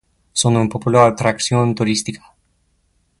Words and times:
Son 0.33 0.57
una 0.57 0.67
popular 0.67 1.05
atracción 1.09 1.75
turística. 1.75 2.33